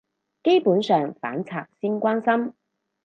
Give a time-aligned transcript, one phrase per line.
[0.43, 2.55] 基本上反賊先關心